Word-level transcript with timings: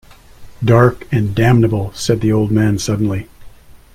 “Dark 0.65 1.07
and 1.11 1.35
damnable,” 1.35 1.93
said 1.93 2.21
the 2.21 2.31
old 2.33 2.49
man 2.49 2.79
suddenly. 2.79 3.29